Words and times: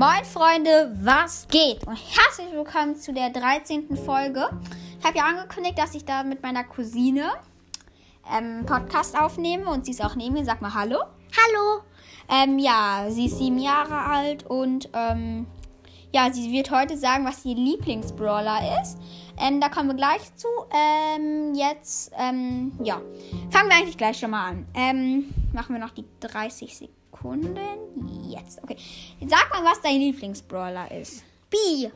Moin 0.00 0.24
Freunde, 0.24 0.96
was 1.02 1.46
geht? 1.46 1.86
Und 1.86 1.94
herzlich 1.94 2.50
willkommen 2.54 2.96
zu 2.96 3.12
der 3.12 3.28
13. 3.28 3.98
Folge. 3.98 4.48
Ich 4.98 5.06
habe 5.06 5.18
ja 5.18 5.26
angekündigt, 5.26 5.78
dass 5.78 5.94
ich 5.94 6.06
da 6.06 6.22
mit 6.22 6.42
meiner 6.42 6.64
Cousine 6.64 7.32
ähm, 8.34 8.64
Podcast 8.64 9.14
aufnehme 9.14 9.68
und 9.68 9.84
sie 9.84 9.90
ist 9.90 10.02
auch 10.02 10.14
neben 10.14 10.32
mir. 10.32 10.44
Sag 10.46 10.62
mal 10.62 10.72
Hallo. 10.72 11.00
Hallo. 11.36 11.82
Ähm, 12.30 12.58
ja, 12.58 13.08
sie 13.10 13.26
ist 13.26 13.36
sieben 13.36 13.58
Jahre 13.58 14.02
alt 14.06 14.46
und 14.46 14.88
ähm, 14.94 15.46
ja, 16.14 16.32
sie 16.32 16.50
wird 16.50 16.70
heute 16.70 16.96
sagen, 16.96 17.26
was 17.26 17.44
ihr 17.44 17.56
Lieblingsbrawler 17.56 18.80
ist. 18.80 18.96
Ähm, 19.38 19.60
da 19.60 19.68
kommen 19.68 19.88
wir 19.88 19.96
gleich 19.96 20.34
zu. 20.34 20.48
Ähm, 20.72 21.54
jetzt, 21.54 22.10
ähm, 22.18 22.72
ja, 22.82 23.02
fangen 23.50 23.68
wir 23.68 23.76
eigentlich 23.76 23.98
gleich 23.98 24.18
schon 24.18 24.30
mal 24.30 24.48
an. 24.48 24.66
Machen 25.52 25.74
wir 25.74 25.78
noch 25.78 25.90
die 25.90 26.06
30 26.20 26.74
Sekunden. 26.74 26.99
Jetzt, 28.28 28.62
okay. 28.62 28.76
Sag 29.26 29.50
mal, 29.52 29.64
was 29.64 29.80
dein 29.82 30.00
Lieblingsbrawler 30.00 30.90
ist. 30.90 31.24
B. 31.50 31.88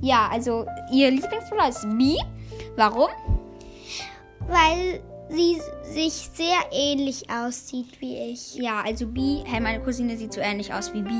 Ja, 0.00 0.28
also 0.28 0.66
ihr 0.92 1.10
Lieblingsbrawler 1.10 1.68
ist 1.68 1.86
B. 1.98 2.16
Warum? 2.76 3.08
Weil 4.46 5.00
sie 5.30 5.60
sich 5.82 6.12
sehr 6.12 6.58
ähnlich 6.72 7.28
aussieht 7.30 8.00
wie 8.00 8.16
ich. 8.32 8.54
Ja, 8.54 8.80
also 8.82 9.06
B, 9.06 9.42
hey, 9.44 9.60
meine 9.60 9.80
Cousine 9.82 10.16
sieht 10.16 10.32
so 10.32 10.40
ähnlich 10.40 10.72
aus 10.72 10.92
wie 10.94 11.02
B. 11.02 11.10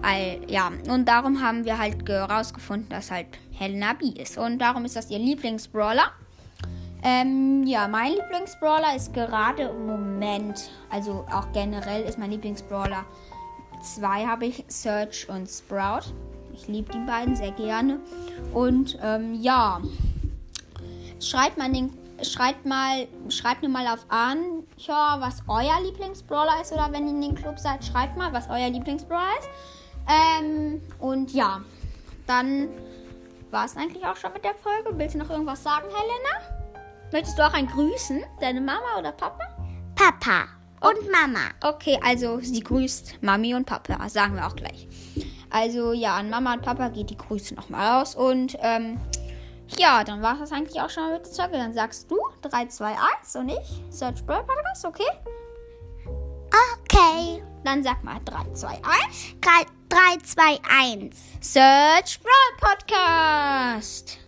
Weil, 0.00 0.40
ja, 0.48 0.70
und 0.88 1.06
darum 1.08 1.42
haben 1.42 1.64
wir 1.64 1.78
halt 1.78 2.08
herausgefunden, 2.08 2.88
dass 2.88 3.10
halt 3.10 3.26
Helena 3.52 3.94
B 3.94 4.08
ist. 4.08 4.38
Und 4.38 4.58
darum 4.58 4.84
ist 4.84 4.96
das 4.96 5.10
ihr 5.10 5.18
Lieblingsbrawler. 5.18 6.12
Ähm, 7.08 7.62
ja, 7.64 7.86
mein 7.86 8.14
Lieblingsbrawler 8.14 8.96
ist 8.96 9.14
gerade 9.14 9.62
im 9.62 9.86
Moment, 9.86 10.70
also 10.90 11.24
auch 11.32 11.52
generell 11.52 12.02
ist 12.02 12.18
mein 12.18 12.32
Lieblingsbrawler. 12.32 13.04
Zwei 13.80 14.26
habe 14.26 14.46
ich, 14.46 14.64
Search 14.66 15.28
und 15.28 15.46
Sprout. 15.46 16.12
Ich 16.52 16.66
liebe 16.66 16.90
die 16.92 17.06
beiden 17.06 17.36
sehr 17.36 17.52
gerne. 17.52 18.00
Und 18.52 18.98
ähm, 19.04 19.34
ja, 19.40 19.80
schreibt 21.20 21.56
mal, 21.58 21.70
den, 21.70 21.96
schreibt 22.22 22.66
mal, 22.66 23.06
schreibt 23.28 23.62
mir 23.62 23.68
mal 23.68 23.86
auf 23.86 24.04
an, 24.08 24.64
ja, 24.76 25.18
was 25.20 25.44
euer 25.46 25.80
Lieblingsbrawler 25.84 26.60
ist 26.60 26.72
oder 26.72 26.88
wenn 26.90 27.04
ihr 27.04 27.14
in 27.14 27.20
den 27.20 27.34
Club 27.36 27.60
seid, 27.60 27.84
schreibt 27.84 28.16
mal, 28.16 28.32
was 28.32 28.50
euer 28.50 28.68
Lieblingsbrawler 28.68 29.30
ist. 29.38 29.48
Ähm, 30.08 30.82
und 30.98 31.32
ja, 31.32 31.60
dann 32.26 32.68
war 33.52 33.64
es 33.64 33.76
eigentlich 33.76 34.04
auch 34.04 34.16
schon 34.16 34.32
mit 34.32 34.42
der 34.42 34.56
Folge. 34.56 34.98
Willst 34.98 35.14
du 35.14 35.20
noch 35.20 35.30
irgendwas 35.30 35.62
sagen, 35.62 35.86
Helena? 35.86 36.65
Möchtest 37.12 37.38
du 37.38 37.46
auch 37.46 37.52
ein 37.52 37.66
grüßen? 37.66 38.24
Deine 38.40 38.60
Mama 38.60 38.98
oder 38.98 39.12
Papa? 39.12 39.44
Papa 39.94 40.44
und 40.80 41.10
Mama. 41.10 41.50
Okay, 41.62 41.98
also 42.02 42.40
sie 42.40 42.60
grüßt 42.60 43.22
Mami 43.22 43.54
und 43.54 43.64
Papa, 43.64 44.08
sagen 44.08 44.34
wir 44.34 44.46
auch 44.46 44.56
gleich. 44.56 44.88
Also 45.50 45.92
ja, 45.92 46.16
an 46.16 46.30
Mama 46.30 46.54
und 46.54 46.62
Papa 46.62 46.88
geht 46.88 47.10
die 47.10 47.16
Grüße 47.16 47.54
nochmal 47.54 47.98
raus. 47.98 48.14
Und 48.14 48.56
ähm, 48.60 48.98
ja, 49.78 50.04
dann 50.04 50.20
war 50.22 50.34
es 50.34 50.40
das 50.40 50.52
eigentlich 50.52 50.80
auch 50.80 50.90
schon 50.90 51.04
mal 51.04 51.12
mit 51.14 51.26
der 51.26 51.32
Folge. 51.32 51.56
Dann 51.58 51.72
sagst 51.72 52.10
du 52.10 52.18
3, 52.42 52.66
2, 52.66 52.86
1 53.20 53.36
und 53.36 53.48
ich 53.48 53.82
Search 53.90 54.24
Brawl 54.26 54.44
Podcast, 54.44 54.84
okay? 54.84 55.04
Okay. 56.82 57.42
Dann 57.64 57.82
sag 57.82 58.02
mal 58.04 58.20
3, 58.24 58.52
2, 58.52 58.68
1. 58.68 58.82
3, 59.40 59.50
3 59.88 59.98
2, 60.24 60.60
1. 60.82 61.16
Search 61.40 62.20
Brawl 62.20 62.70
Podcast. 62.76 64.25